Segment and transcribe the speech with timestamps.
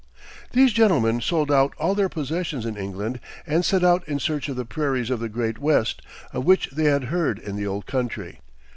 [0.53, 4.55] These gentlemen sold out all their possessions in England, and set out in search of
[4.55, 6.01] the prairies of the Great West,
[6.33, 8.39] of which they had heard in the old country.